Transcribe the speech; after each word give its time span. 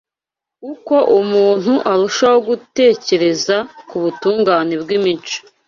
Uko 0.71 0.95
umuntu 1.19 1.73
arushaho 1.91 2.37
gutekereza 2.49 3.55
ku 3.87 3.95
butungane 4.03 4.73
bw’imico 4.81 5.37